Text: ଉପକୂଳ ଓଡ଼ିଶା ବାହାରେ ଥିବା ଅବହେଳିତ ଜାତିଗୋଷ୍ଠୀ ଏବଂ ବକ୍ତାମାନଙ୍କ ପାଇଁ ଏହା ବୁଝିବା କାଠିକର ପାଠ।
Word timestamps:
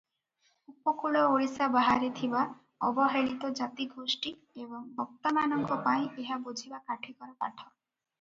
ଉପକୂଳ 0.71 1.19
ଓଡ଼ିଶା 1.33 1.65
ବାହାରେ 1.75 2.07
ଥିବା 2.19 2.45
ଅବହେଳିତ 2.87 3.51
ଜାତିଗୋଷ୍ଠୀ 3.59 4.31
ଏବଂ 4.63 4.87
ବକ୍ତାମାନଙ୍କ 5.03 5.77
ପାଇଁ 5.89 6.09
ଏହା 6.25 6.39
ବୁଝିବା 6.49 6.81
କାଠିକର 6.91 7.37
ପାଠ। 7.45 7.69